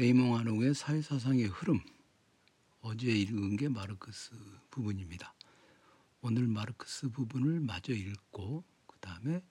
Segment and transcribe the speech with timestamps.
[0.00, 1.80] 레이몽 아롱의 사회사상의 흐름
[2.80, 4.32] 어제 읽은 게 마르크스
[4.70, 5.34] 부분입니다.
[6.22, 9.42] 오늘 마르크스 부분을 마저 읽고 그 다음에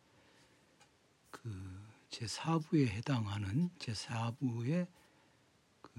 [1.30, 4.88] 그 제 4부에 해당하는 제 4부의
[5.82, 5.92] 그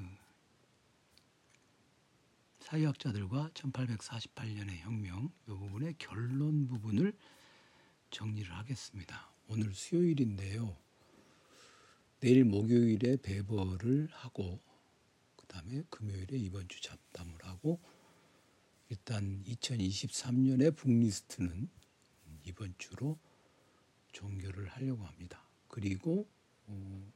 [2.58, 7.16] 사회학자들과 1848년의 혁명 이 부분의 결론 부분을
[8.10, 9.32] 정리를 하겠습니다.
[9.46, 10.76] 오늘 수요일인데요.
[12.20, 14.60] 내일 목요일에 배버를 하고
[15.36, 17.80] 그 다음에 금요일에 이번 주 잡담을 하고
[18.88, 21.68] 일단 2023년의 북리스트는
[22.44, 23.18] 이번 주로
[24.12, 25.42] 종결을 하려고 합니다.
[25.68, 26.28] 그리고
[26.66, 27.12] 어,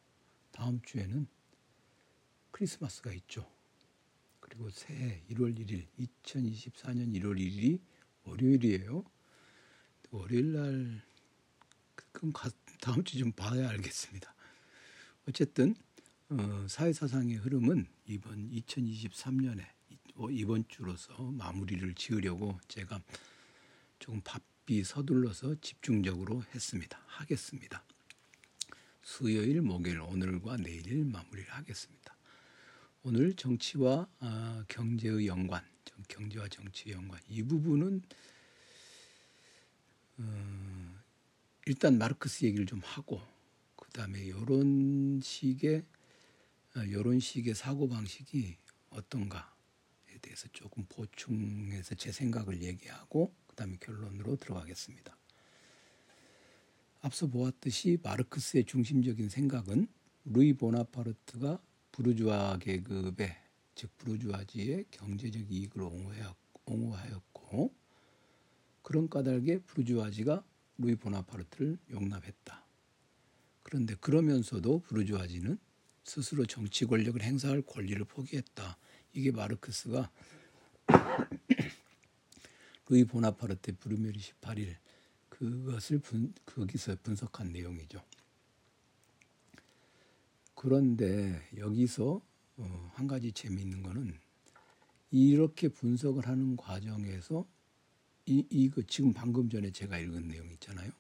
[0.53, 1.27] 다음 주에는
[2.51, 3.51] 크리스마스가 있죠.
[4.41, 7.81] 그리고 새해 1월 1일 2024년 1월 1일이
[8.25, 9.05] 월요일이에요.
[10.11, 11.03] 월요일 날
[12.13, 12.33] 그럼
[12.81, 14.34] 다음 주 좀 봐야 알겠습니다.
[15.27, 15.75] 어쨌든
[16.29, 19.65] 어, 사회사상의 흐름은 이번 2023년에
[20.17, 23.01] 어, 이번 주로서 마무리를 지으려고 제가
[23.99, 27.01] 조금 바삐 서둘러서 집중적으로 했습니다.
[27.07, 27.83] 하겠습니다.
[29.03, 32.17] 수요일, 목요일, 오늘과 내일 마무리를 하겠습니다.
[33.03, 35.63] 오늘 정치와 아, 경제의 연관,
[36.09, 38.03] 경제와 정치의 연관 이 부분은
[40.19, 41.01] 어,
[41.67, 43.23] 일단 마르크스 얘기를 좀 하고
[43.95, 45.85] 그다음에 이런 식의
[46.89, 48.57] 이런 어, 식의 사고 방식이
[48.91, 55.17] 어떤가에 대해서 조금 보충해서 제 생각을 얘기하고 그다음에 결론으로 들어가겠습니다.
[57.03, 59.87] 앞서 보았듯이 마르크스의 중심적인 생각은
[60.25, 63.37] 루이 보나파르트가 부르주아 계급의
[63.77, 65.83] 즉 부르주아지의 경제적 이익을
[66.65, 67.73] 옹호하였고
[68.83, 70.43] 그런 까닭에 부르주아지가
[70.79, 72.64] 루이 보나파르트를 용납했다.
[73.65, 75.59] 그런데 그러면서도 부르주아지는
[76.05, 78.77] 스스로 정치 권력을 행사할 권리를 포기했다.
[79.15, 80.11] 이게 마르크스가
[82.89, 84.77] 루이 보나파르테 브루메리 18일
[85.31, 88.05] 그것을 분, 거기서 분석한 내용이죠.
[90.55, 92.21] 그런데 여기서
[92.57, 94.17] 어, 한 가지 재미있는 거는
[95.11, 97.47] 이렇게 분석을 하는 과정에서
[98.27, 100.93] 이 이거 지금 방금 전에 제가 읽은 내용 있잖아요.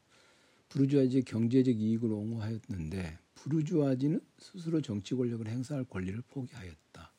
[0.74, 7.12] 부르주아지의 경제적 이익을 옹호하였는데 부르주아지는 스스로 정치 권력을 행사할 권리를 포기하였다.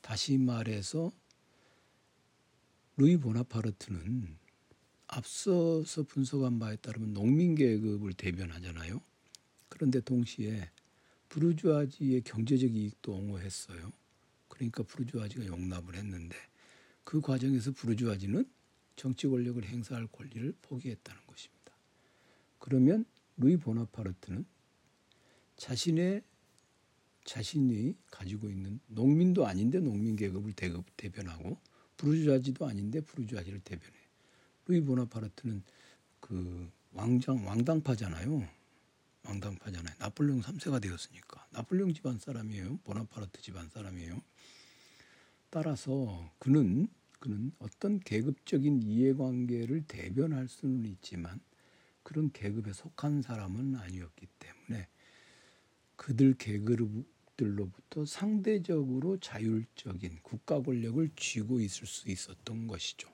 [0.00, 1.10] 다시 말해서
[2.96, 4.36] 루이 보나파르트는
[5.08, 9.00] 앞서서 분석한 바에 따르면 농민 계급을 대변하잖아요.
[9.68, 10.70] 그런데 동시에
[11.28, 13.92] 부르주아지의 경제적 이익도 옹호했어요.
[14.46, 16.36] 그러니까 부르주아지가 용납을 했는데
[17.02, 18.48] 그 과정에서 부르주아지는
[18.94, 21.21] 정치 권력을 행사할 권리를 포기했다는.
[22.62, 23.04] 그러면
[23.38, 24.46] 루이 보나파르트는
[25.56, 26.22] 자신의
[27.24, 30.52] 자신이 가지고 있는 농민도 아닌데 농민 계급을
[30.96, 31.58] 대변하고
[31.96, 33.96] 부르주아지도 아닌데 부르주아지를 대변해.
[34.66, 35.64] 루이 보나파르트는
[36.20, 38.48] 그 왕장 왕당파잖아요.
[39.24, 39.96] 왕당파잖아요.
[39.98, 41.44] 나폴레옹 3세가 되었으니까.
[41.50, 42.78] 나폴레옹 집안 사람이에요.
[42.84, 44.22] 보나파르트 집안 사람이에요.
[45.50, 46.86] 따라서 그는
[47.18, 51.40] 그는 어떤 계급적인 이해관계를 대변할 수는 있지만
[52.02, 54.88] 그런 계급에 속한 사람은 아니었기 때문에
[55.96, 63.08] 그들 계급들로부터 상대적으로 자율적인 국가 권력을 쥐고 있을 수 있었던 것이죠.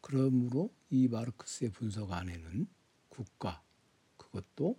[0.00, 2.66] 그러므로 이 마르크스의 분석 안에는
[3.08, 3.62] 국가,
[4.16, 4.78] 그것도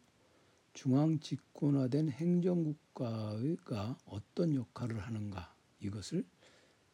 [0.73, 6.25] 중앙 집권화된 행정국가가 어떤 역할을 하는가 이것을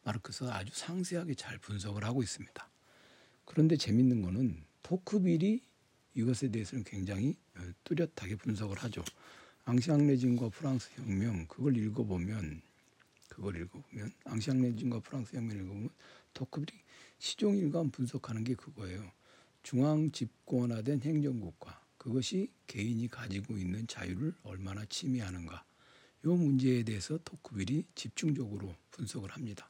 [0.04, 2.68] 마르크스가 아주 상세하게 잘 분석을 하고 있습니다.
[3.44, 5.62] 그런데 재밌는 것은 토크빌이
[6.16, 9.04] 이것에 대해서는 굉장히 어, 뚜렷하게 분석을 하죠.
[9.66, 12.62] 앙시앙레진과 프랑스 혁명 그걸 읽어보면
[13.28, 15.90] 그걸 읽어보면 앙시앙레진과 프랑스 혁명 읽어보면
[16.32, 16.80] 토크빌이
[17.18, 19.10] 시종일관 분석하는 게 그거예요.
[19.62, 25.64] 중앙 집권화된 행정국가 그것이 개인이 가지고 있는 자유를 얼마나 침해하는가
[26.24, 29.68] 이 문제에 대해서 토크빌이 집중적으로 분석을 합니다.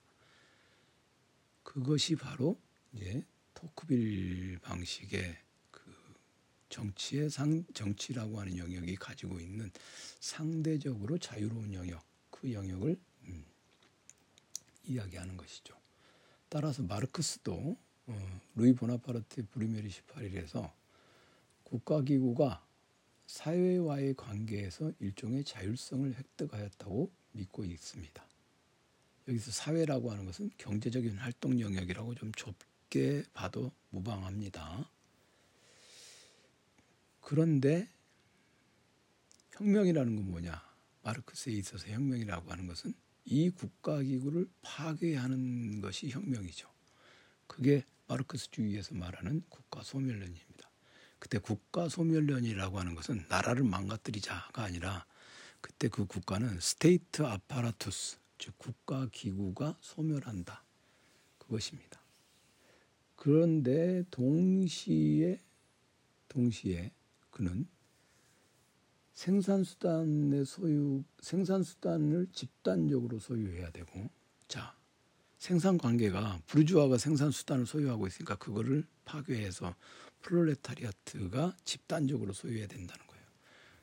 [1.62, 2.60] 그것이 바로
[2.92, 5.45] 이제 토크빌 방식의
[6.68, 9.70] 정치의 상 정치라고 하는 영역이 가지고 있는
[10.20, 13.44] 상대적으로 자유로운 영역 그 영역을 음,
[14.84, 15.74] 이야기하는 것이죠.
[16.48, 17.76] 따라서 마르크스도
[18.08, 20.72] 어, 루이 보나파르트 브리메리 18일에서
[21.64, 22.64] 국가기구가
[23.26, 28.24] 사회와의 관계에서 일종의 자율성을 획득하였다고 믿고 있습니다.
[29.28, 34.88] 여기서 사회라고 하는 것은 경제적인 활동 영역이라고 좀 좁게 봐도 무방합니다.
[37.26, 37.88] 그런데
[39.54, 40.62] 혁명이라는 건 뭐냐?
[41.02, 42.94] 마르크스에 있어서 혁명이라고 하는 것은
[43.24, 46.68] 이 국가기구를 파괴하는 것이 혁명이죠.
[47.48, 50.70] 그게 마르크스주의에서 말하는 국가 소멸론입니다.
[51.18, 55.04] 그때 국가 소멸론이라고 하는 것은 나라를 망가뜨리자가 아니라
[55.60, 60.62] 그때 그 국가는 state apparatus 즉 국가 기구가 소멸한다
[61.38, 62.00] 그것입니다.
[63.16, 65.42] 그런데 동시에
[66.28, 66.92] 동시에
[67.36, 67.68] 그는
[69.12, 74.08] 생산수단의 소유, 생산수단을 집단적으로 소유해야 되고,
[74.48, 74.74] 자,
[75.38, 79.74] 생산 관계가 부르주아가 생산 수단을 소유하고 있으니까 그거를 파괴해서
[80.22, 83.24] 프롤레타리아트가 집단적으로 소유해야 된다는 거예요.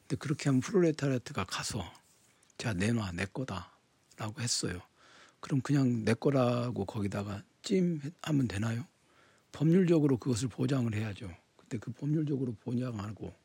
[0.02, 1.84] 근데 그렇게 하면 프롤레타리아트가 가서
[2.58, 4.82] 자, 내놔, 내 거다라고 했어요.
[5.40, 8.88] 그럼 그냥 내 거라고 거기다가 찜하면 되나요?
[9.52, 11.30] 법률적으로 그것을 보장을 해야죠.
[11.56, 13.43] 그때 그 법률적으로 보장하고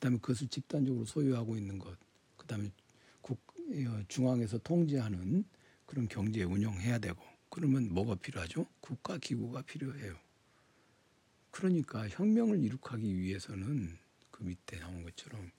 [0.00, 1.96] 그다음에 그것을 집단적으로 소유하고 있는 것,
[2.38, 2.72] 그다음에
[3.20, 5.44] 국 어, 중앙에서 통제하는
[5.84, 7.20] 그런 경제 운영해야 되고
[7.50, 8.66] 그러면 뭐가 필요하죠?
[8.80, 10.16] 국가 기구가 필요해요.
[11.50, 13.98] 그러니까 혁명을 이룩하기 위해서는
[14.30, 15.50] 그 밑에 나온 것처럼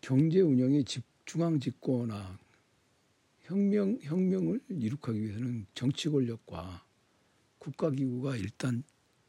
[0.00, 2.36] 경제 운영의 집, 중앙 집권화
[3.42, 6.84] 혁명 혁명을 이룩하기 위해서는 정치 권력과
[7.58, 8.82] 국가 기구가 일단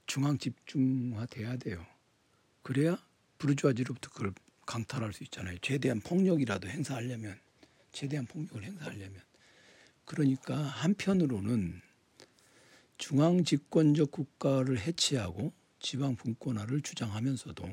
[0.08, 1.86] 중앙 집중화돼야 돼요.
[2.64, 2.98] 그래야
[3.44, 4.34] 부르주아지로부터 그걸
[4.66, 5.58] 강탈할 수 있잖아요.
[5.62, 7.38] 최대한 폭력이라도 행사하려면
[7.92, 9.22] 최대한 폭력을 행사하려면
[10.06, 11.82] 그러니까 한편으로는
[12.98, 17.70] 중앙 집권적 국가를 해치하고 지방 분권화를 주장하면서도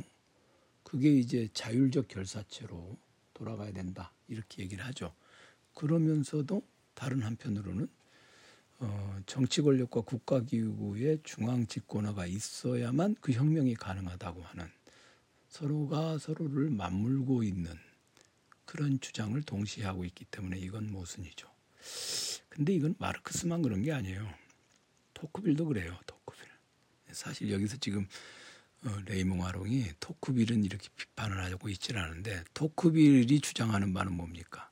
[0.82, 2.98] 그게 이제 자율적 결사체로
[3.32, 5.14] 돌아가야 된다 이렇게 얘기를 하죠.
[5.74, 6.62] 그러면서도
[6.94, 7.88] 다른 한편으로는
[8.80, 14.68] 어, 정치 권력과 국가 기구의 중앙 집권화가 있어야만 그 혁명이 가능하다고 하는
[15.50, 17.74] 서로가 서로를 맞물고 있는
[18.64, 21.50] 그런 주장을 동시에 하고 있기 때문에 이건 모순이죠.
[22.48, 24.32] 근데 이건 마르크스만 그런 게 아니에요.
[25.12, 25.98] 토크빌도 그래요.
[26.06, 26.48] 토크빌.
[27.12, 28.06] 사실 여기서 지금
[28.84, 34.70] 어, 레이몽 아롱이 토크빌은 이렇게 비판을 하고 있질 않은데 토크빌이 주장하는 바는 뭡니까?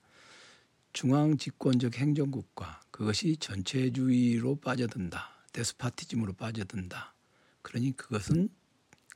[0.93, 5.43] 중앙 집권적 행정국가 그것이 전체주의로 빠져든다.
[5.53, 7.15] 데스파티즘으로 빠져든다.
[7.63, 8.49] 그러니 그것은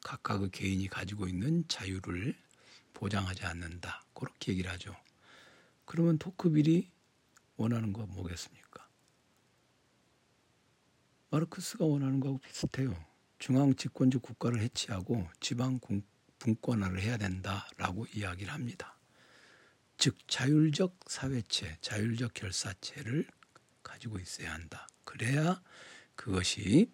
[0.05, 2.37] 각각의 개인이 가지고 있는 자유를
[2.95, 4.05] 보장하지 않는다.
[4.15, 4.95] 그렇게 얘기를 하죠.
[5.85, 6.91] 그러면 토크빌이
[7.57, 8.89] 원하는 거 뭐겠습니까?
[11.31, 12.95] 마르크스가 원하는 거하고 비슷해요.
[13.39, 15.81] 중앙 집권적 국가를 해치하고 지방
[16.39, 18.97] 분권화를 해야 된다라고 이야기를 합니다.
[19.99, 23.27] 즉 자율적 사회체, 자율적 결사체를
[23.83, 24.87] 가지고 있어야 한다.
[25.05, 25.63] 그래야
[26.15, 26.93] 그것이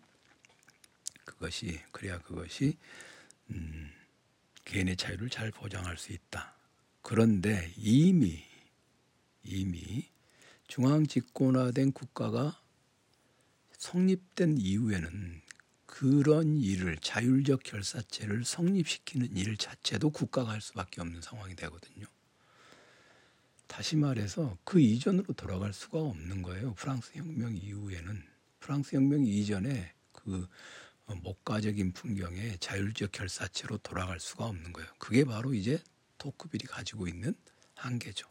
[1.29, 2.79] 그것이 그래야 그것이
[3.51, 3.93] 음,
[4.65, 6.55] 개인의 자유를 잘 보장할 수 있다.
[7.03, 8.43] 그런데 이미
[9.43, 10.09] 이미
[10.67, 12.59] 중앙 집권화된 국가가
[13.77, 15.43] 성립된 이후에는
[15.87, 22.07] 그런 일을 자율적 결사체를 성립시키는 일 자체도 국가가 할 수밖에 없는 상황이 되거든요.
[23.67, 26.75] 다시 말해서 그 이전으로 돌아갈 수가 없는 거예요.
[26.75, 28.23] 프랑스 혁명 이후에는
[28.61, 30.49] 프랑스 혁명 이전에 그 어,
[31.17, 34.89] 목가적인 풍경에 자율적 결사체로 돌아갈 수가 없는 거예요.
[34.99, 35.83] 그게 바로 이제
[36.19, 37.35] 토크빌이 가지고 있는
[37.75, 38.29] 한계죠.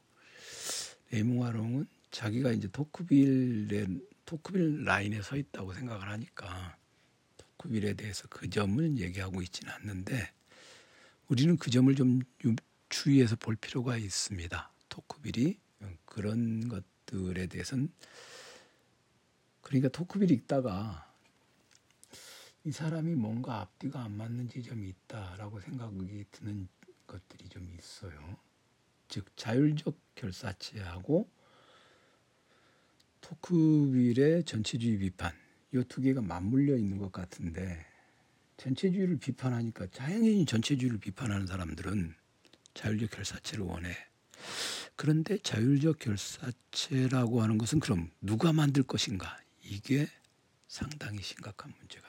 [1.12, 3.88] 레몽아롱은 자기가 이제 토크빌의
[4.26, 6.78] 토크빌 라인에 서 있다고 생각을 하니까
[7.38, 10.32] 토크빌에 대해서 그 점을 얘기하고 있지는 않는데
[11.28, 12.22] 우리는 그 점을 좀
[12.90, 14.72] 주의해서 볼 필요가 있습니다.
[14.90, 15.58] 토크빌이
[16.06, 17.92] 그런 것들에 대해서는
[19.62, 21.14] 그러니까 토크빌이 있다가
[22.68, 26.68] 이 사람이 뭔가 앞뒤가 안 맞는 지점이 있다라고 생각이 드는
[27.08, 28.36] 것들이 좀 있어요.
[29.08, 31.30] 즉 자율적 결사체하고
[33.22, 35.32] 토크빌의 전체주의 비판
[35.74, 37.86] 이 두 개가 맞물려 있는 것 같은데
[38.58, 42.16] 전체주의를 비판하니까 당연히 전체주의를 비판하는 사람들은
[42.74, 43.96] 자율적 결사체를 원해.
[44.98, 49.40] 그런데 자율적 결사체라고 하는 것은 그럼 누가 만들 것인가?
[49.64, 50.10] 이게
[50.68, 52.07] 상당히 심각한 문제가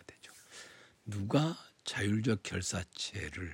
[1.08, 3.50] 누가 자율적 결사체를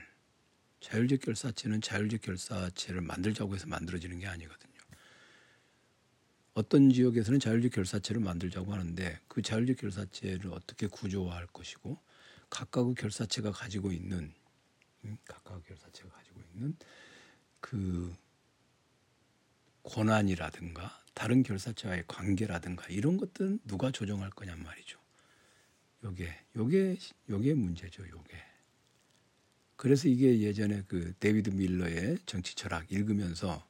[0.80, 4.74] 자율적 결사체는 자율적 결사체를 만들자고 해서 만들어지는 게 아니거든요.
[6.54, 11.96] 어떤 지역에서는 자율적 결사체를 만들자고 하는데 그 자율적 결사체를 어떻게 구조화할 것이고
[12.50, 14.34] 각각의 결사체가 가지고 있는
[15.04, 16.76] 음, 각각의 결사체가 가지고 있는
[17.60, 18.12] 그
[19.84, 25.03] 권한이라든가 다른 결사체와의 관계라든가 이런 것들은 누가 조정할 거냔 말이죠.
[26.04, 26.98] 요게 요게
[27.30, 28.06] 요게 문제죠.
[28.08, 28.36] 요게.
[29.76, 33.66] 그래서 이게 예전에 그 데이비드 밀러의 정치 철학 읽으면서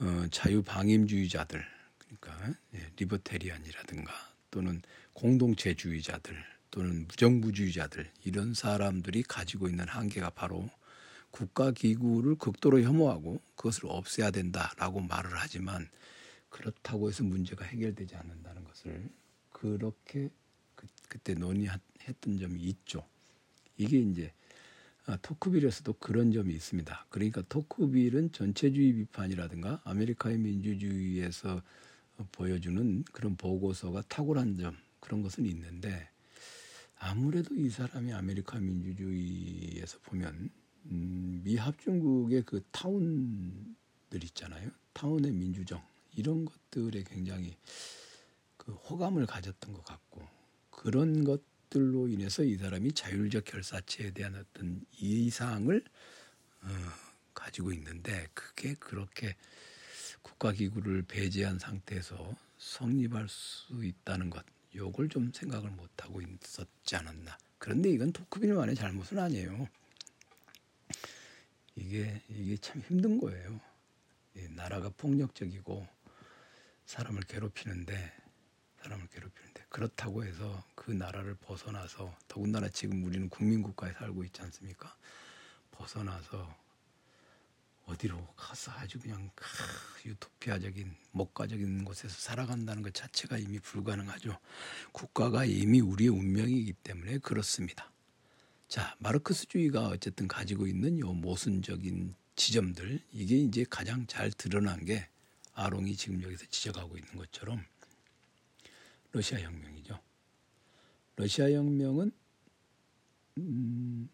[0.00, 1.64] 어, 자유 방임주의자들
[1.98, 4.12] 그러니까 예, 리버테리안이라든가
[4.50, 4.80] 또는
[5.12, 6.36] 공동체주의자들
[6.70, 10.70] 또는 무정부주의자들 이런 사람들이 가지고 있는 한계가 바로
[11.30, 15.88] 국가 기구를 극도로 혐오하고 그것을 없애야 된다라고 말을 하지만
[16.48, 19.10] 그렇다고 해서 문제가 해결되지 않는다는 것을
[19.52, 20.30] 그렇게
[20.78, 23.04] 그, 그때 논의했던 점이 있죠.
[23.76, 24.32] 이게 이제
[25.06, 27.06] 아, 토크빌에서도 그런 점이 있습니다.
[27.10, 31.62] 그러니까 토크빌은 전체주의 비판이라든가 아메리카의 민주주의에서
[32.30, 36.08] 보여주는 그런 보고서가 탁월한 점 그런 것은 있는데
[36.98, 40.50] 아무래도 이 사람이 아메리카 민주주의에서 보면
[40.90, 44.70] 음, 미 합중국의 그 타운들 있잖아요.
[44.92, 45.82] 타운의 민주정
[46.14, 47.56] 이런 것들에 굉장히
[48.56, 50.37] 그 호감을 가졌던 것 같고
[50.78, 55.84] 그런 것들로 인해서 이 사람이 자율적 결사체에 대한 어떤 이상을
[56.62, 56.68] 어,
[57.34, 59.34] 가지고 있는데 그게 그렇게
[60.22, 64.44] 국가기구를 배제한 상태에서 성립할 수 있다는 것
[64.76, 67.36] 요걸 좀 생각을 못하고 있었지 않았나.
[67.58, 69.66] 그런데 이건 토크빌만의 잘못은 아니에요.
[71.74, 73.60] 이게 이게 참 힘든 거예요.
[74.50, 75.88] 나라가 폭력적이고
[76.86, 78.17] 사람을 괴롭히는데
[78.82, 84.96] 사람을 괴롭히는데 그렇다고 해서 그 나라를 벗어나서 더군다나 지금 우리는 국민국가에 살고 있지 않습니까?
[85.72, 86.54] 벗어나서
[87.86, 89.30] 어디로 가서 아주 그냥
[90.04, 94.38] 유토피아적인 목가적인 곳에서 살아간다는 것 자체가 이미 불가능하죠.
[94.92, 97.90] 국가가 이미 우리의 운명이기 때문에 그렇습니다.
[98.68, 105.08] 자, 마르크스주의가 어쨌든 가지고 있는 요 모순적인 지점들 이게 이제 가장 잘 드러난 게
[105.54, 107.64] 아롱이 지금 여기서 지적하고 있는 것처럼
[109.12, 109.98] 러시아 혁명이죠.
[111.16, 112.12] 러시아 혁명은
[113.38, 114.10] 음,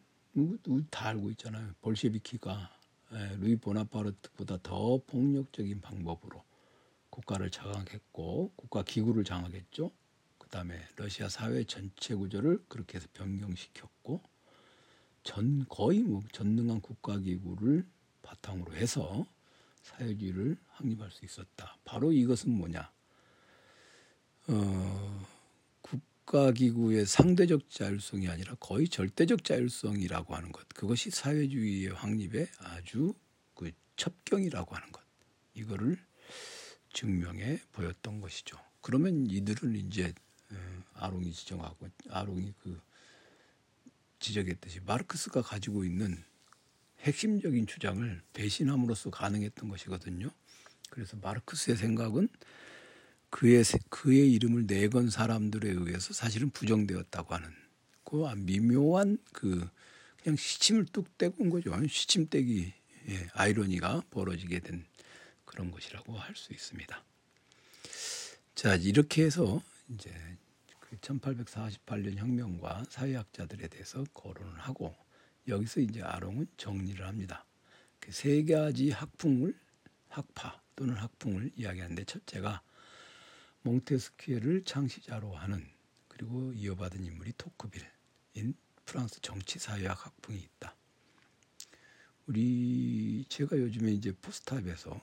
[0.91, 1.75] 다 알고 있잖아요.
[1.81, 2.71] 볼셰비키가
[3.13, 6.43] 예, 루이 보나파르트보다 더 폭력적인 방법으로
[7.11, 9.91] 국가를 장악했고 국가 기구를 장악했죠.
[10.39, 14.21] 그다음에 러시아 사회 전체 구조를 그렇게 해서 변경시켰고
[15.23, 17.87] 전 거의 뭐 전능한 국가 기구를
[18.23, 19.27] 바탕으로 해서
[19.83, 21.77] 사회주의를 확립할 수 있었다.
[21.85, 22.91] 바로 이것은 뭐냐?
[24.47, 25.27] 어,
[25.83, 30.69] 국가기구의 상대적 자율성이 아니라 거의 절대적 자율성이라고 하는 것.
[30.69, 33.15] 그것이 사회주의의 확립의 아주
[33.55, 35.03] 그 첩경이라고 하는 것.
[35.55, 35.99] 이거를
[36.93, 38.59] 증명해 보였던 것이죠.
[38.81, 40.13] 그러면 이들은 이제
[40.51, 40.57] 어,
[40.95, 42.81] 아롱이 지정하고 아롱이 그
[44.19, 46.23] 지적했듯이 마르크스가 가지고 있는
[47.01, 50.31] 핵심적인 주장을 배신함으로써 가능했던 것이거든요.
[50.91, 52.29] 그래서 마르크스의 생각은
[53.35, 57.53] 그의 그의 이름을 내건 사람들에 의해서 사실은 부정되었다고 하는
[58.05, 59.69] 그 미묘한 그
[60.23, 61.75] 그냥 시침을 뚝 떼고 온 거죠.
[61.89, 62.73] 시침 떼기
[63.09, 64.85] 예, 아이러니가 벌어지게 된
[65.45, 67.05] 그런 것이라고 할 수 있습니다.
[68.55, 70.13] 자 이렇게 해서 이제
[70.79, 74.95] 그 1848년 혁명과 사회학자들에 대해서 거론을 하고
[75.49, 77.45] 여기서 이제 아롱은 정리를 합니다.
[77.99, 79.59] 그 세 가지 학풍을
[80.09, 82.63] 학파 또는 학풍을 이야기하는데 첫째가
[83.65, 85.67] 몽테스키에를 창시자로 하는
[86.09, 88.55] 그리고 이어받은 인물이 토크빌인
[88.85, 90.77] 프랑스 정치 사회학 학풍이 있다.
[92.27, 95.01] 우리 제가 요즘에 이제 포스탑에서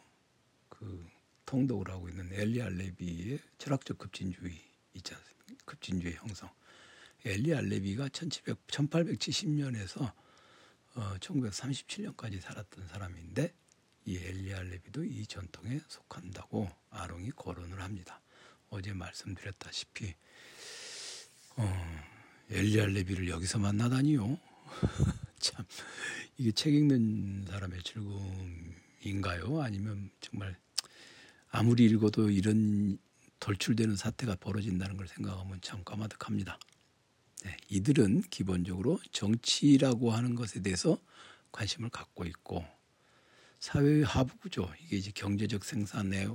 [0.69, 1.07] 그
[1.45, 4.57] 통독을 하고 있는 엘리 알레비의 철학적 급진주의
[4.93, 5.65] 있지 않습니까?
[5.65, 6.49] 급진주의 형성.
[7.25, 10.13] 엘리 알레비가 1700, 1870년에서
[10.95, 13.53] 어, 1937년까지 살았던 사람인데
[14.05, 18.20] 이 엘리 알레비도 이 전통에 속한다고 아롱이 거론을 합니다.
[18.71, 20.15] 어제 말씀드렸다시피
[21.57, 22.03] 어,
[22.49, 24.39] 엘리알 레비를 여기서 만나다니요.
[25.39, 25.65] 참
[26.37, 29.61] 이게 책 읽는 사람의 즐거움인가요?
[29.61, 30.57] 아니면 정말
[31.49, 32.97] 아무리 읽어도 이런
[33.41, 36.57] 돌출되는 사태가 벌어진다는 걸 생각하면 참 까마득합니다.
[37.43, 40.97] 네, 이들은 기본적으로 정치라고 하는 것에 대해서
[41.51, 42.63] 관심을 갖고 있고
[43.59, 46.29] 사회의 하부 구조 이게 이제 경제적 생산의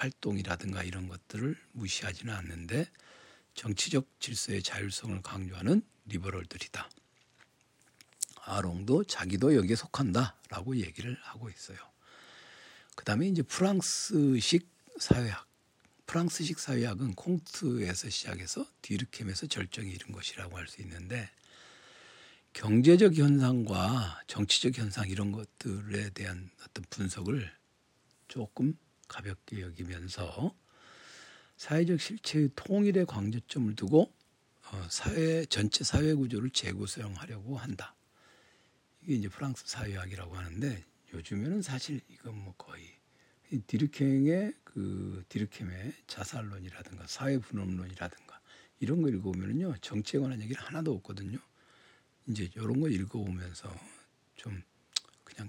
[0.00, 2.86] 활동이라든가 이런 것들을 무시하지는 않는데
[3.54, 6.88] 정치적 질서의 자율성을 강조하는 리버럴들이다.
[8.42, 11.78] 아롱도 자기도 여기에 속한다라고 얘기를 하고 있어요.
[12.96, 14.66] 그 다음에 이제 프랑스식
[14.98, 15.46] 사회학
[16.06, 21.30] 프랑스식 사회학은 콩트에서 시작해서 디르켐에서 절정에 이른 것이라고 할 수 있는데
[22.52, 27.52] 경제적 현상과 정치적 현상 이런 것들에 대한 어떤 분석을
[28.26, 28.76] 조금
[29.10, 30.54] 가볍게 여기면서
[31.56, 34.12] 사회적 실체의 통일의 강조점을 두고
[34.72, 37.94] 어, 사회 전체 사회 구조를 재구성하려고 한다.
[39.02, 42.84] 이게 이제 프랑스 사회학이라고 하는데 요즘에는 사실 이건 뭐 거의
[43.50, 48.40] 이 디르켐의 그 디르켐의 자살론이라든가 사회 분업론이라든가
[48.78, 51.38] 이런 거 읽어보면요 정치에 관한 얘기는 하나도 없거든요.
[52.28, 53.74] 이제 이런 거 읽어보면서
[54.36, 54.62] 좀
[55.24, 55.48] 그냥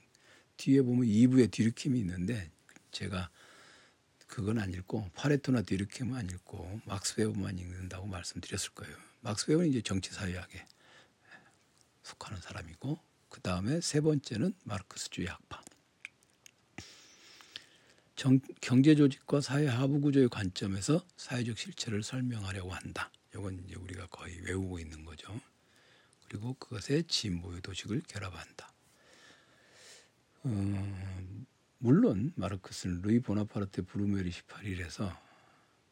[0.58, 2.50] 뒤에 보면 2부에 디르켐이 있는데
[2.91, 3.30] 제가
[4.31, 8.95] 그건 안 읽고 파레토나 디르켐은 안 읽고 막스 웨버만 읽는다고 말씀드렸을 거예요.
[9.19, 10.65] 막스 웨버는 이제 정치 사회학에
[12.01, 12.97] 속하는 사람이고
[13.27, 15.61] 그 다음에 세 번째는 마르크스주의 학파.
[18.15, 23.11] 정, 경제 조직과 사회 하부 구조의 관점에서 사회적 실체를 설명하려고 한다.
[23.35, 25.41] 이건 이제 우리가 거의 외우고 있는 거죠.
[26.29, 28.71] 그리고 그것에 진보의 도식을 결합한다.
[30.43, 31.31] 어,
[31.83, 35.17] 물론 마르크스는 루이 보나파르테 브루메리 18일에서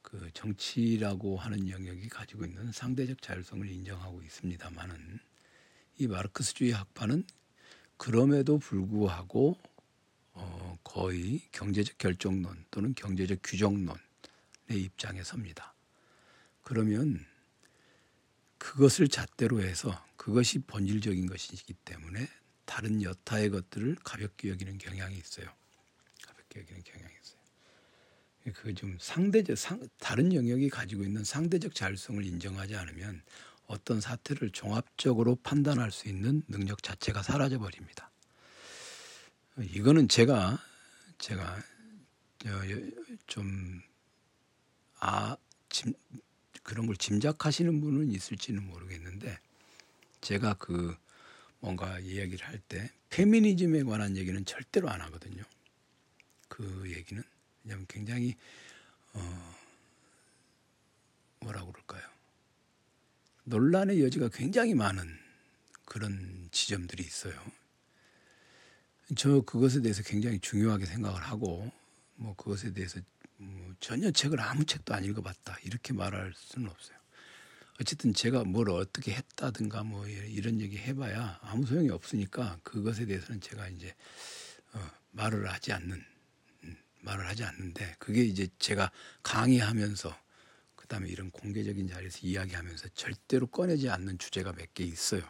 [0.04, 5.20] 그 정치라고 하는 영역이 가지고 있는 상대적 자율성을 인정하고 있습니다만은
[5.98, 7.24] 이 마르크스주의 학파는
[7.98, 9.58] 그럼에도 불구하고
[10.34, 13.98] 어, 거의 경제적 결정론 또는 경제적 규정론의
[14.70, 15.74] 입장에 섭니다.
[16.62, 17.26] 그러면
[18.60, 22.28] 그것을 잣대로 해서 그것이 본질적인 것이기 때문에
[22.66, 25.59] 다른 여타의 것들을 가볍게 여기는 경향이 있어요.
[26.56, 27.40] 여기는 경향이 있어요.
[28.54, 33.22] 그 좀 상대적 상, 다른 영역이 가지고 있는 상대적 자율성을 인정하지 않으면
[33.68, 38.10] 어떤 사태를 종합적으로 판단할 수 있는 능력 자체가 사라져 버립니다.
[39.60, 40.58] 이거는 제가
[41.20, 41.62] 제가
[43.28, 43.82] 좀
[45.00, 45.38] 아,
[45.70, 45.94] 짐,
[46.64, 49.38] 그런 걸 짐작하시는 분은 있을지는 모르겠는데
[50.22, 50.96] 제가 그
[51.60, 55.44] 뭔가 이야기를 할 때 페미니즘에 관한 얘기는 절대로 안 하거든요.
[56.50, 57.24] 그 얘기는
[57.64, 58.36] 왜냐하면 굉장히
[59.14, 59.56] 어
[61.40, 62.04] 뭐라고 그럴까요?
[63.46, 65.18] 논란의 여지가 굉장히 많은
[65.86, 67.34] 그런 지점들이 있어요.
[69.16, 71.72] 저 그것에 대해서 굉장히 중요하게 생각을 하고
[72.16, 73.00] 뭐 그것에 대해서
[73.38, 76.98] 뭐 전혀 책을 아무 책도 안 읽어봤다 이렇게 말할 수는 없어요.
[77.82, 83.70] 어쨌든 제가 뭘 어떻게 했다든가 뭐 이런 얘기 해봐야 아무 소용이 없으니까 그것에 대해서는 제가
[83.70, 83.96] 이제
[84.74, 86.06] 어, 말을 하지 않는 음,
[87.02, 88.92] 말을 하지 않는데 그게 이제 제가
[89.24, 90.16] 강의하면서
[90.76, 95.22] 그다음에 이런 공개적인 자리에서 이야기하면서 절대로 꺼내지 않는 주제가 몇 개 있어요.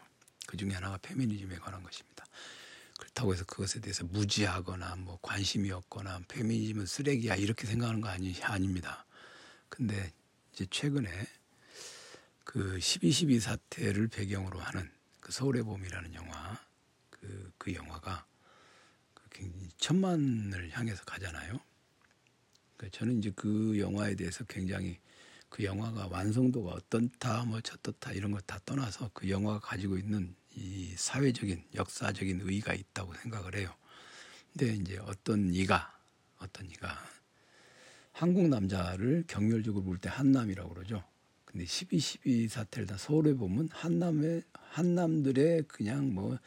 [0.47, 2.25] 그 중에 하나가 페미니즘에 관한 것입니다.
[2.97, 9.05] 그렇다고 해서 그것에 대해서 무지하거나 뭐 관심이 없거나 페미니즘은 쓰레기야 이렇게 생각하는 거 아니 아닙니다.
[9.69, 10.12] 근데
[10.53, 11.27] 이제 최근에
[12.45, 16.60] 그12.12 사태를 배경으로 하는 그 서울의 봄이라는 영화
[17.10, 18.38] 그, 그 영화가 그
[19.78, 21.60] 천만을 향해서 가잖아요.
[22.78, 24.97] 그 저는 이제 그 영화에 대해서 굉장히
[25.49, 30.93] 그 영화가 완성도가 어떻다 뭐 저떻다 이런 거 다 떠나서 그 영화가 가지고 있는 이
[30.95, 33.73] 사회적인 역사적인 의의가 있다고 생각을 해요.
[34.54, 35.97] 근데 이제 어떤 이가
[36.39, 36.97] 어떤 이가
[38.12, 41.04] 한국 남자를 경멸적으로 볼 때 한남이라고 그러죠.
[41.45, 46.39] 근데 12.12 사태를 다 서울에 보면 한남의 한남들의 그냥 뭐 어,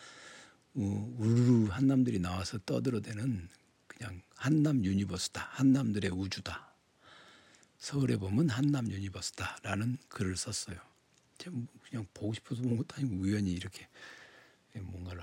[0.74, 3.48] 우르르 한남들이 나와서 떠들어대는
[3.86, 5.48] 그냥 한남 유니버스다.
[5.52, 6.72] 한남들의 우주다.
[7.78, 10.76] 서울에 보면 한남 유니버스다라는 글을 썼어요.
[11.50, 13.88] 뭐 그냥 보고 싶어서 본 것도 아니고 우연히 이렇게
[14.74, 15.22] 뭔가를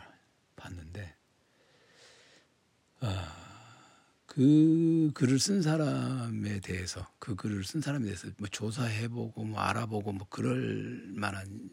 [0.56, 1.16] 봤는데
[3.00, 10.12] 아, 그 글을 쓴 사람에 대해서 그 글을 쓴 사람에 대해서 뭐 조사해보고 뭐 알아보고
[10.12, 11.70] 뭐 그럴 만한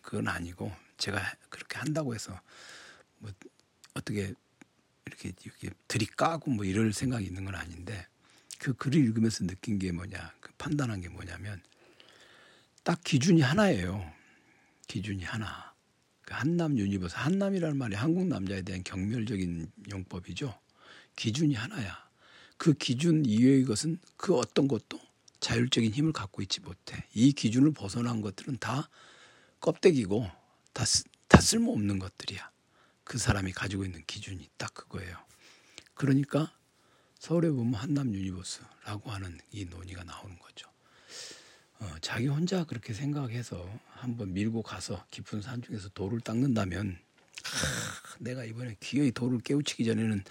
[0.00, 2.40] 그건 아니고 제가 그렇게 한다고 해서
[3.22, 3.30] 뭐
[3.94, 4.34] 어떻게
[5.06, 8.06] 이렇게 이렇게 들이까고 뭐 이럴 생각이 있는 건 아닌데
[8.58, 11.60] 그 글을 읽으면서 느낀 게 뭐냐, 그 판단한 게 뭐냐면
[12.84, 14.12] 딱 기준이 하나예요.
[14.86, 15.74] 기준이 하나.
[16.22, 20.56] 그 한남 universe, 한남이라는 말이 한국 남자에 대한 경멸적인 용법이죠.
[21.16, 22.08] 기준이 하나야.
[22.56, 25.00] 그 기준 이외의 것은 그 어떤 것도
[25.40, 27.04] 자율적인 힘을 갖고 있지 못해.
[27.14, 28.88] 이 기준을 벗어난 것들은 다
[29.58, 30.30] 껍데기고
[30.72, 30.84] 다,
[31.26, 32.51] 다 쓸모없는 것들이야.
[33.12, 35.14] 그 사람이 가지고 있는 기준이 딱 그거예요.
[35.92, 36.50] 그러니까
[37.18, 40.66] 서울에 보면 한남 universe라고 하는 이 논의가 나오는 거죠.
[41.78, 46.98] 어, 자기 혼자 그렇게 생각해서 한번 밀고 가서 깊은 산 중에서 도를 닦는다면
[47.44, 50.24] 하, 내가 이번에 기어이 도를 깨우치기 전에는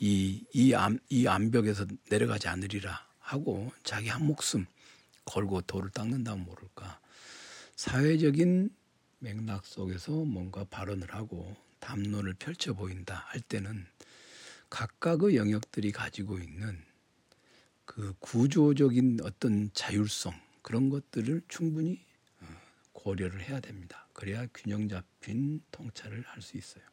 [0.00, 4.66] 이, 이, 암, 이 암벽에서 내려가지 않으리라 하고 자기 한 목숨
[5.24, 7.00] 걸고 도를 닦는다면 모를까.
[7.74, 8.68] 사회적인
[9.20, 13.86] 맥락 속에서 뭔가 발언을 하고 담론을 펼쳐 보인다 할 때는
[14.70, 16.84] 각각의 영역들이 가지고 있는
[17.84, 22.04] 그 구조적인 어떤 자율성 그런 것들을 충분히
[22.40, 22.46] 어,
[22.92, 24.06] 고려를 해야 됩니다.
[24.12, 26.84] 그래야 균형 잡힌 통찰을 할 수 있어요.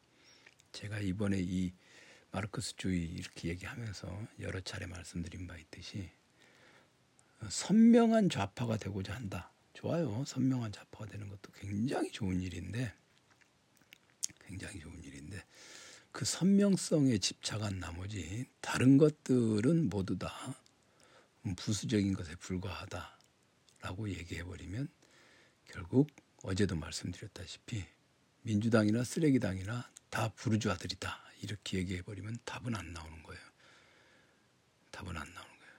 [0.71, 1.73] 제가 이번에 이
[2.31, 6.09] 마르크스주의 이렇게 얘기하면서 여러 차례 말씀드린 바 있듯이
[7.49, 9.51] 선명한 좌파가 되고자 한다.
[9.73, 10.23] 좋아요.
[10.25, 12.93] 선명한 좌파가 되는 것도 굉장히 좋은 일인데
[14.47, 15.43] 굉장히 좋은 일인데
[16.11, 20.31] 그 선명성에 집착한 나머지 다른 것들은 모두 다
[21.57, 24.87] 부수적인 것에 불과하다라고 얘기해 버리면
[25.65, 26.09] 결국
[26.43, 27.83] 어제도 말씀드렸다시피
[28.43, 33.41] 민주당이나 쓰레기당이나 다 부르주아들이다 이렇게 얘기해 버리면 답은 안 나오는 거예요.
[34.91, 35.73] 답은 안 나오는 거예요.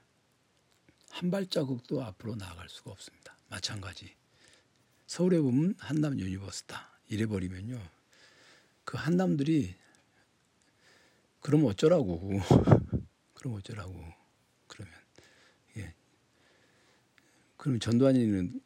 [1.11, 3.37] 한 발자국도 앞으로 나아갈 수가 없습니다.
[3.49, 4.15] 마찬가지.
[5.07, 7.01] 서울에 보면 한남 유니버스다.
[7.09, 7.96] 이래 버리면요.
[8.87, 9.75] 그 한남들이
[11.41, 12.31] 그럼 어쩌라고.
[13.35, 13.93] 그럼 어쩌라고.
[14.69, 14.95] 그러면
[15.77, 15.93] 예.
[17.57, 18.61] 그럼 전두환이는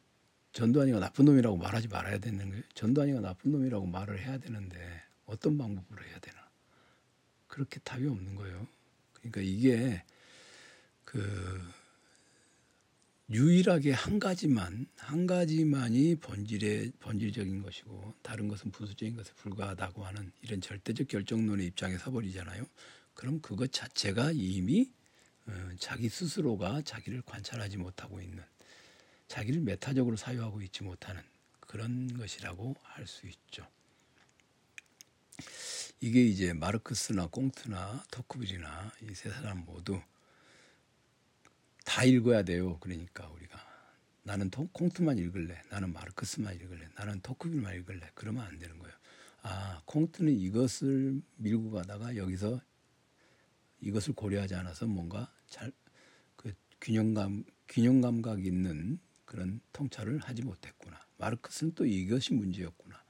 [0.53, 2.63] 전두환이가 나쁜 놈이라고 말하지 말아야 되는 거예요.
[2.75, 6.37] 전두환이가 나쁜 놈이라고 말을 해야 되는데 어떤 방법으로 해야 되나?
[7.47, 8.67] 그렇게 답이 없는 거예요.
[9.13, 10.03] 그러니까 이게
[11.03, 11.61] 그
[13.31, 20.59] 유일하게 한 가지만 한 가지만이 본질의 본질적인 것이고 다른 것은 부수적인 것에 불과하다고 하는 이런
[20.59, 22.65] 절대적 결정론의 입장에 서버리잖아요.
[23.13, 24.91] 그럼 그것 자체가 이미
[25.47, 28.43] 어, 자기 스스로가 자기를 관찰하지 못하고 있는
[29.27, 31.21] 자기를 메타적으로 사유하고 있지 못하는
[31.61, 33.65] 그런 것이라고 할 수 있죠.
[36.01, 40.01] 이게 이제 마르크스나 꽁트나 터크빌이나 이 세 사람 모두
[41.85, 42.77] 다 읽어야 돼요.
[42.79, 43.59] 그러니까 우리가
[44.23, 45.61] 나는 콩트만 읽을래.
[45.69, 46.87] 나는 마르크스만 읽을래.
[46.95, 48.09] 나는 토크빌만 읽을래.
[48.13, 48.95] 그러면 안 되는 거예요.
[49.43, 52.61] 아, 콩트는 이것을 밀고 가다가 여기서
[53.81, 55.71] 이것을 고려하지 않아서 뭔가 잘
[56.35, 60.99] 그 균형감 균형 감각 있는 그런 통찰을 하지 못했구나.
[61.17, 63.01] 마르크스는 또 이것이 문제였구나.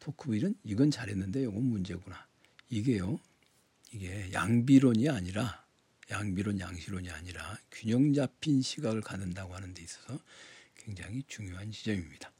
[0.00, 2.26] 토크빌은 이건 잘했는데 이건 문제구나.
[2.70, 3.20] 이게요.
[3.92, 5.64] 이게 양비론이 아니라
[6.10, 10.18] 양비론, 양시론이 아니라 균형 잡힌 시각을 갖는다고 하는 데 있어서
[10.76, 12.32] 굉장히 중요한 지점입니다.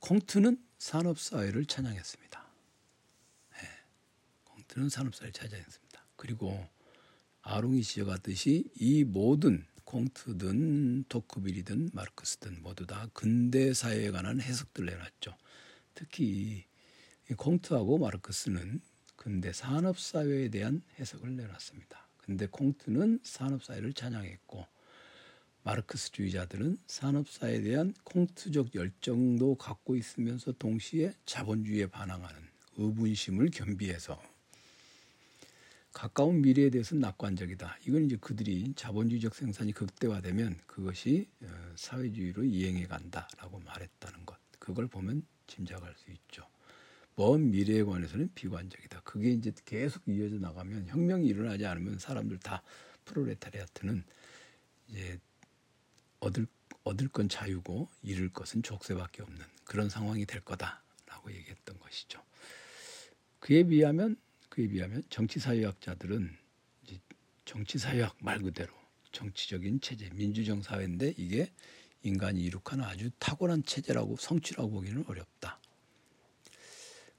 [0.00, 2.46] 콩트는 산업사회를 찬양했습니다.
[3.52, 3.68] 네.
[4.44, 6.04] 콩트는 산업사회를 찬양했습니다.
[6.16, 6.68] 그리고
[7.42, 15.36] 아롱이 지적하듯이 이 모든 콩트든 토크빌이든 마르크스든 모두 다 근대 사회에 관한 해석들을 내놨죠.
[15.94, 16.64] 특히
[17.36, 18.80] 콩트하고 마르크스는
[19.16, 22.09] 근대 산업 사회에 대한 해석을 내놨습니다.
[22.30, 24.64] 근데 콩트는 산업사회를 찬양했고
[25.64, 32.40] 마르크스주의자들은 산업사회에 대한 콩트적 열정도 갖고 있으면서 동시에 자본주의에 반항하는
[32.76, 34.22] 의분심을 겸비해서
[35.92, 37.78] 가까운 미래에 대해서는 낙관적이다.
[37.88, 44.38] 이건 이제 그들이 자본주의적 생산이 극대화되면 그것이 어, 사회주의로 이행해 간다라고 말했다는 것.
[44.60, 46.46] 그걸 보면 짐작할 수 있죠.
[47.20, 49.02] 먼 미래에 관해서는 비관적이다.
[49.02, 52.62] 그게 이제 계속 이어져 나가면 혁명이 일어나지 않으면 사람들 다
[53.04, 54.02] 프로레타리아트는
[54.88, 55.20] 이제
[56.20, 56.46] 얻을
[56.82, 62.22] 얻을 건 자유고 잃을 것은 족쇄밖에 없는 그런 상황이 될 거다라고 얘기했던 것이죠.
[63.38, 64.16] 그에 비하면
[64.48, 66.34] 그에 비하면 정치 사회학자들은
[67.44, 68.72] 정치 사회학 말 그대로
[69.12, 71.52] 정치적인 체제, 민주정 사회인데 이게
[72.02, 75.59] 인간이 이룩한 아주 탁월한 체제라고 성취라고 보기는 어렵다.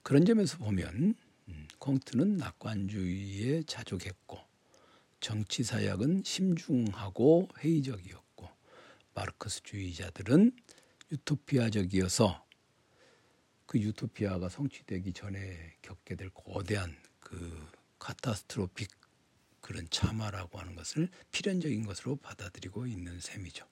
[0.04, 1.16] 그런 점에서 보면
[1.48, 4.40] 음, 콩트는 낙관주의에 자족했고
[5.20, 8.50] 정치사역은 심중하고 회의적이었고
[9.14, 10.52] 마르크스주의자들은
[11.12, 12.46] 유토피아적이어서
[13.66, 17.68] 그 유토피아가 성취되기 전에 겪게 될 거대한 그
[18.00, 18.90] 카타스트로픽
[19.62, 23.66] 그런 참화라고 하는 것을 필연적인 것으로 받아들이고 있는 셈이죠.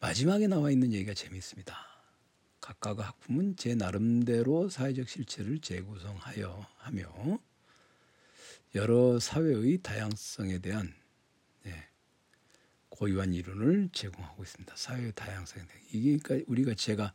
[0.00, 1.91] 마지막에 나와 있는 얘기가 재미있습니다.
[2.62, 7.38] 각각의 학품은 제 나름대로 사회적 실체를 재구성하여 하며
[8.74, 10.94] 여러 사회의 다양성에 대한
[11.64, 11.88] 네,
[12.88, 14.74] 고유한 이론을 제공하고 있습니다.
[14.76, 17.12] 사회의 다양성에 대한 이게 그러니까 우리가 제가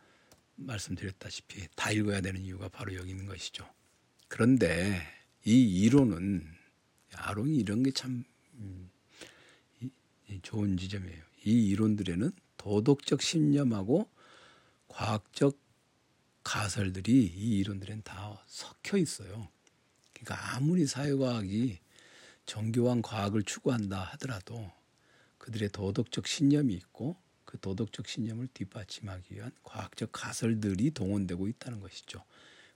[0.58, 3.68] 말씀드렸다시피 다 읽어야 되는 이유가 바로 여기 있는 것이죠.
[4.28, 5.02] 그런데
[5.46, 6.46] 이 이론은
[7.14, 8.90] 아롱이 이런 게참 음,
[10.42, 11.24] 좋은 지점이에요.
[11.46, 14.10] 이 이론들에는 도덕적 신념하고
[14.88, 15.58] 과학적
[16.44, 19.50] 가설들이 이 이론들은 다 섞여 있어요.
[20.14, 21.80] 그러니까 아무리 사회과학이
[22.46, 24.72] 정교한 과학을 추구한다 하더라도
[25.38, 32.24] 그들의 도덕적 신념이 있고 그 도덕적 신념을 뒷받침하기 위한 과학적 가설들이 동원되고 있다는 것이죠.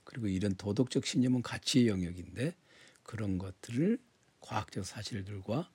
[0.04, 2.54] 그리고 이런 도덕적 신념은 가치의 영역인데
[3.02, 3.98] 그런 것들을
[4.40, 5.70] 과학적 사실들과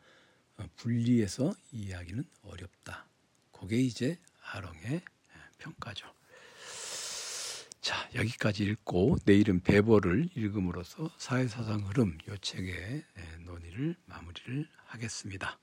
[0.76, 3.08] 분리해서 이해하기는 어렵다.
[3.52, 5.02] 그게 이제 아롱의
[5.58, 6.08] 평가죠.
[7.88, 13.06] 자, 여기까지 읽고 내일은 배보를 읽음으로써 사회사상 흐름 요 책의
[13.46, 15.58] 논의를 마무리를 하겠습니다.